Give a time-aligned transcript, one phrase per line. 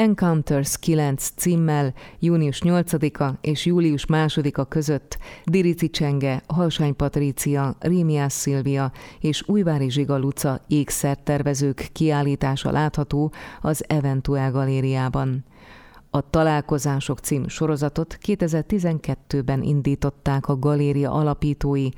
[0.00, 8.92] Encounters 9 címmel június 8-a és július 2-a között Dirici Csenge, Halsány Patrícia, Rémiás Szilvia
[9.20, 15.44] és Újvári Zsiga Luca ékszertervezők kiállítása látható az Eventuel galériában.
[16.12, 21.88] A Találkozások című sorozatot 2012-ben indították a galéria alapítói,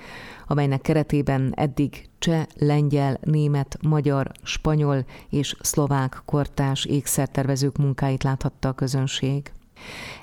[0.47, 8.73] amelynek keretében eddig cseh, lengyel, német, magyar, spanyol és szlovák kortás ékszertervezők munkáit láthatta a
[8.73, 9.53] közönség.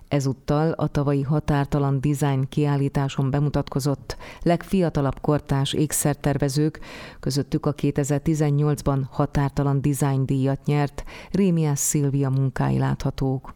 [0.08, 6.80] Ezúttal a tavalyi határtalan design kiállításon bemutatkozott legfiatalabb kortás ékszertervezők,
[7.20, 13.54] közöttük a 2018-ban határtalan design díjat nyert Rémiás Szilvia munkái láthatók.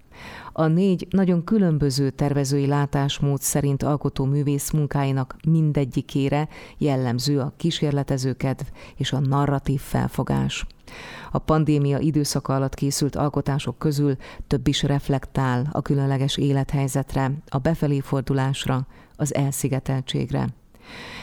[0.52, 8.66] A négy nagyon különböző tervezői látásmód szerint alkotó művész munkáinak mindegyikére jellemző a kísérletező kedv
[8.96, 10.66] és a narratív felfogás.
[11.32, 14.16] A pandémia időszaka alatt készült alkotások közül
[14.48, 20.48] több is reflektál a különleges élethelyzetre, a befelé fordulásra, az elszigeteltségre.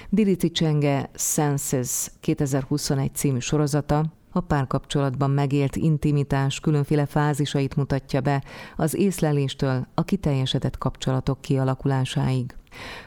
[0.09, 8.43] Dirici Csenge Senses 2021 című sorozata a párkapcsolatban megélt intimitás különféle fázisait mutatja be
[8.77, 12.55] az észleléstől a kiteljesedett kapcsolatok kialakulásáig.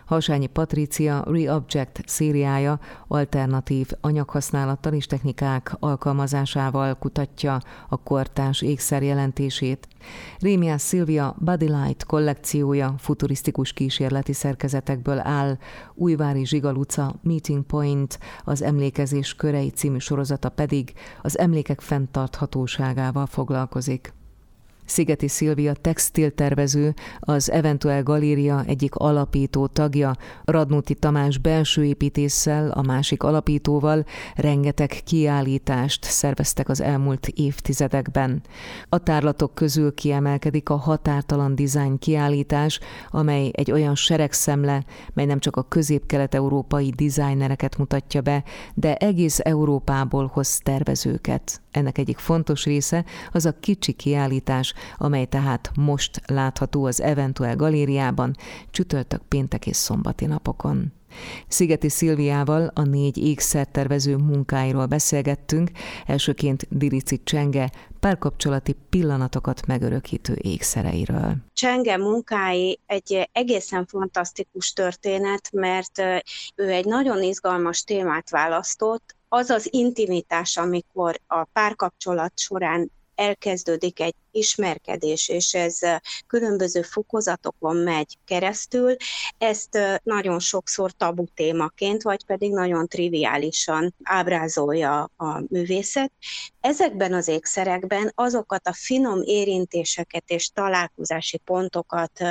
[0.06, 9.88] Hasányi Patrícia Reobject szériája alternatív anyaghasználattal és technikák alkalmazásával kutatja a kortás ékszer jelentését.
[10.40, 15.58] Rémiás Szilvia Body Light kollekciója futurisztikus kísérleti szerkezetekből áll,
[15.94, 24.14] Újvári Zsigaluca Meeting Point, az Emlékezés körei című sorozata pedig az emlékek fenntarthatóságával foglalkozik.
[24.86, 33.24] Szigeti Szilvia textiltervező, az Eventuel Galéria egyik alapító tagja, Radnóti Tamás belső építéssel, a másik
[33.24, 38.42] alapítóval rengeteg kiállítást szerveztek az elmúlt évtizedekben.
[38.90, 45.56] A tárlatok közül kiemelkedik a Határtalan Design kiállítás, amely egy olyan seregszemle, mely nem csak
[45.56, 51.63] a közép-kelet-európai dizájnereket mutatja be, de egész Európából hoz tervezőket.
[51.74, 58.36] Ennek egyik fontos része az a kicsi kiállítás, amely tehát most látható az Eventuel galériában
[58.72, 60.94] csütörtök, péntek és szombati napokon.
[61.48, 65.72] Szigeti Szilviával a négy ékszertervező munkáiról beszélgettünk,
[66.06, 71.36] elsőként Dirici Csenge párkapcsolati pillanatokat megörökítő ékszereiről.
[71.54, 76.00] Csenge munkái egy egészen fantasztikus történet, mert
[76.56, 84.16] ő egy nagyon izgalmas témát választott, az az intimitás, amikor a párkapcsolat során elkezdődik egy
[84.34, 85.80] ismerkedés, és ez
[86.28, 88.96] különböző fokozatokon megy keresztül,
[89.38, 96.12] ezt nagyon sokszor tabu témaként, vagy pedig nagyon triviálisan ábrázolja a művészet.
[96.62, 102.24] Ezekben az ékszerekben azokat a finom érintéseket és találkozási pontokat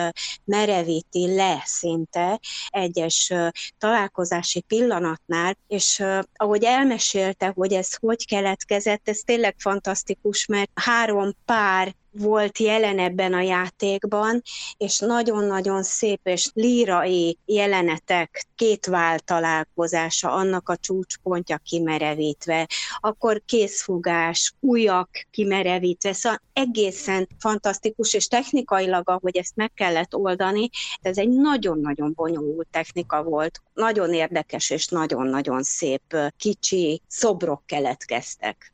[0.45, 3.33] merevíti le szinte egyes
[3.79, 6.05] találkozási pillanatnál, és
[6.37, 13.35] ahogy elmesélte, hogy ez hogy keletkezett, ez tényleg fantasztikus, mert három pár volt jelen ebben
[13.35, 14.43] a játékban,
[14.77, 22.69] és nagyon-nagyon szép és lírai jelenetek két vál találkozása, annak a csúcspontja kimerevítve,
[23.01, 30.69] akkor készfogás, újak kimerevítve, szóval egészen fantasztikus, és technikailag, ahogy ezt meg kellett oldani,
[31.01, 38.72] ez egy nagyon-nagyon bonyolult technika volt, nagyon érdekes és nagyon-nagyon szép kicsi szobrok keletkeztek.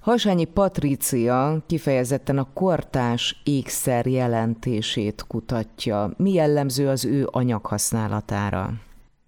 [0.00, 6.12] Hasányi Patrícia kifejezetten a kortás ékszer jelentését kutatja.
[6.16, 8.72] Mi jellemző az ő anyaghasználatára?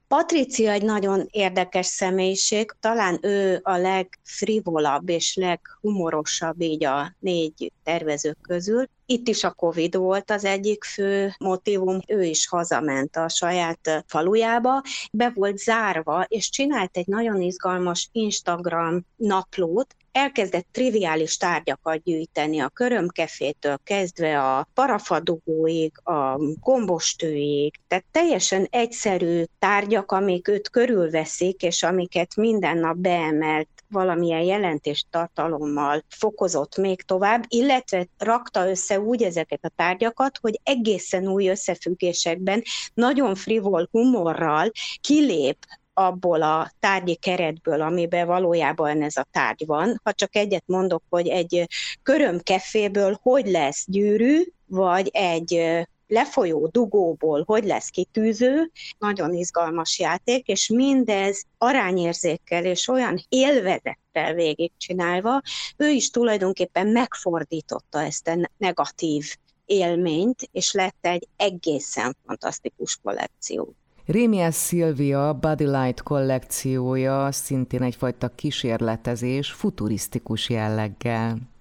[0.08, 8.38] Patricia egy nagyon érdekes személyiség, talán ő a legfrivolabb és leghumorosabb így a négy tervezők
[8.42, 8.88] közül.
[9.12, 14.82] Itt is a Covid volt az egyik fő motivum, ő is hazament a saját falujába,
[15.12, 22.68] be volt zárva, és csinált egy nagyon izgalmas Instagram naplót, elkezdett triviális tárgyakat gyűjteni, a
[22.68, 32.37] körömkefétől kezdve a parafadugóig, a gombostőig, tehát teljesen egyszerű tárgyak, amik őt körülveszik, és amiket
[32.37, 39.72] minden nap beemelt valamilyen jelentést tartalommal fokozott még tovább, illetve rakta össze úgy ezeket a
[39.76, 42.62] tárgyakat, hogy egészen új összefüggésekben,
[42.94, 45.56] nagyon frivol humorral kilép
[45.94, 50.00] abból a tárgyi keretből, amiben valójában ez a tárgy van.
[50.04, 51.66] Ha csak egyet mondok, hogy egy
[52.02, 55.82] körömkeféből hogy lesz gyűrű, vagy egy
[56.12, 65.41] lefolyó dugóból hogy lesz kitűző, nagyon izgalmas játék, és mindez arányérzékkel és olyan élvezettel végigcsinálva,
[65.76, 69.37] ő is tulajdonképpen megfordította ezt a negatív
[69.67, 73.75] élményt, és lett egy egészen fantasztikus kollekció.
[74.06, 81.51] Rémiás Szilvia Body Light kollekciója szintén egyfajta kísérletezés futurisztikus jelleggel.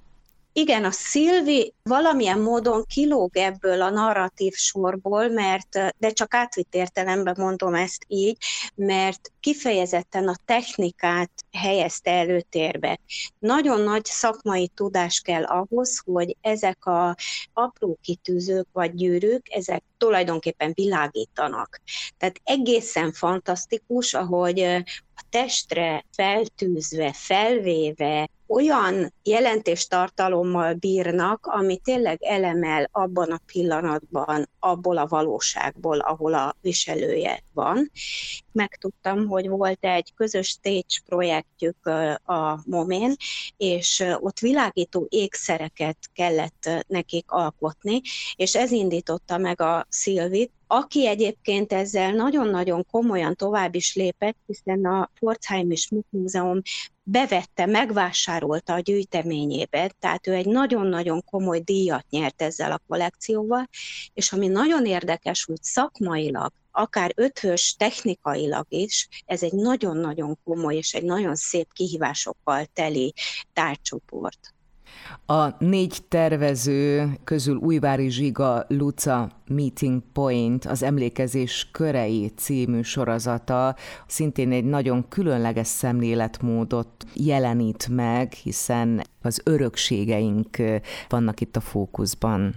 [0.53, 7.35] Igen, a Szilvi valamilyen módon kilóg ebből a narratív sorból, mert, de csak átvitt értelemben
[7.37, 8.37] mondom ezt így,
[8.75, 12.99] mert kifejezetten a technikát helyezte előtérbe.
[13.39, 17.15] Nagyon nagy szakmai tudás kell ahhoz, hogy ezek a
[17.53, 21.81] apró kitűzők vagy gyűrűk, ezek tulajdonképpen világítanak.
[22.17, 24.59] Tehát egészen fantasztikus, ahogy
[25.15, 35.07] a testre feltűzve, felvéve, olyan jelentéstartalommal bírnak, ami tényleg elemel abban a pillanatban, abból a
[35.07, 37.91] valóságból, ahol a viselője van.
[38.51, 41.85] Megtudtam, hogy volt egy közös stage projektjük
[42.23, 43.15] a Momén,
[43.57, 48.01] és ott világító ékszereket kellett nekik alkotni,
[48.35, 54.85] és ez indította meg a Szilvit, aki egyébként ezzel nagyon-nagyon komolyan tovább is lépett, hiszen
[54.85, 56.61] a Pforzheim és Múzeum
[57.03, 63.69] bevette, megvásárolta a gyűjteményébe, tehát ő egy nagyon-nagyon komoly díjat nyert ezzel a kollekcióval,
[64.13, 70.93] és ami nagyon érdekes, hogy szakmailag, akár öthös technikailag is, ez egy nagyon-nagyon komoly és
[70.93, 73.13] egy nagyon szép kihívásokkal teli
[73.53, 74.53] tárcsoport.
[75.25, 83.75] A négy tervező közül Újvári Zsiga Luca Meeting Point, az Emlékezés Körei című sorozata
[84.07, 90.57] szintén egy nagyon különleges szemléletmódot jelenít meg, hiszen az örökségeink
[91.09, 92.53] vannak itt a fókuszban.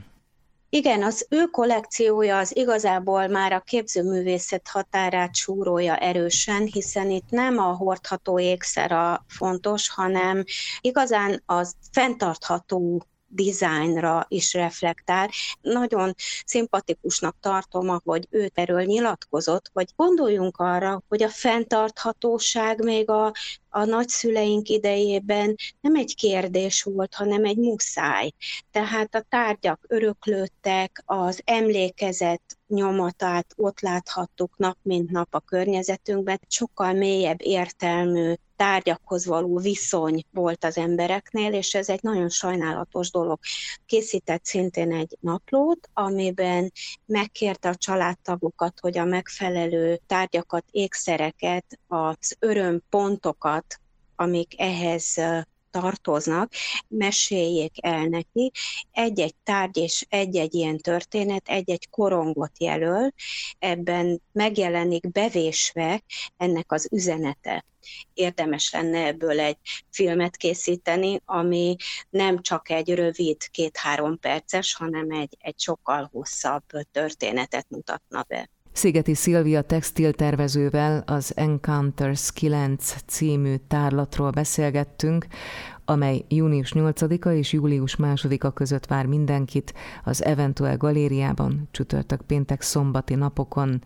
[0.74, 7.58] Igen, az ő kollekciója az igazából már a képzőművészet határát súrolja erősen, hiszen itt nem
[7.58, 10.44] a hordható ékszer a fontos, hanem
[10.80, 15.30] igazán az fenntartható dizájnra is reflektál.
[15.60, 16.14] Nagyon
[16.44, 23.32] szimpatikusnak tartom, ahogy ő erről nyilatkozott, hogy gondoljunk arra, hogy a fenntarthatóság még a,
[23.68, 28.30] a nagyszüleink idejében nem egy kérdés volt, hanem egy muszáj.
[28.70, 36.92] Tehát a tárgyak öröklődtek, az emlékezet nyomatát ott láthattuk nap mint nap a környezetünkben, sokkal
[36.92, 43.38] mélyebb értelmű tárgyakhoz való viszony volt az embereknél, és ez egy nagyon sajnálatos dolog.
[43.86, 46.72] Készített szintén egy naplót, amiben
[47.06, 53.80] megkérte a családtagokat, hogy a megfelelő tárgyakat, ékszereket, az örömpontokat,
[54.16, 55.16] amik ehhez
[55.80, 56.52] tartoznak,
[56.88, 58.52] meséljék el neki.
[58.92, 63.12] Egy-egy tárgy és egy-egy ilyen történet egy-egy korongot jelöl,
[63.58, 66.02] ebben megjelenik bevésve
[66.36, 67.64] ennek az üzenete
[68.14, 69.56] érdemes lenne ebből egy
[69.90, 71.76] filmet készíteni, ami
[72.10, 78.53] nem csak egy rövid, két-három perces, hanem egy, egy sokkal hosszabb történetet mutatna be.
[78.74, 85.26] Szigeti Szilvia textiltervezővel az Encounters 9 című tárlatról beszélgettünk,
[85.84, 89.74] amely június 8-a és július 2-a között vár mindenkit
[90.04, 93.82] az Eventuel galériában csütörtök péntek szombati napokon.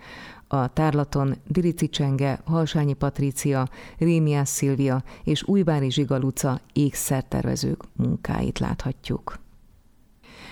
[0.46, 3.69] A tárlaton Dirici Csenge, Halsányi Patrícia,
[3.99, 9.48] Rémiás Szilvia és Újvári Zsigaluca ékszertervezők munkáit láthatjuk.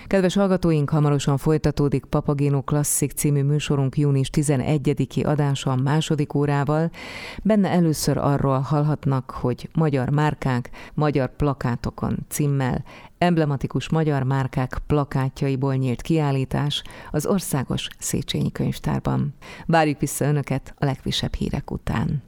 [0.07, 6.89] Kedves hallgatóink, hamarosan folytatódik Papagéno Klasszik című műsorunk június 11-i adása a második órával.
[7.43, 12.83] Benne először arról hallhatnak, hogy magyar márkák, magyar plakátokon címmel
[13.17, 19.33] emblematikus magyar márkák plakátjaiból nyílt kiállítás az Országos Széchenyi Könyvtárban.
[19.65, 22.23] Várjuk vissza Önöket a legfrissebb hírek után.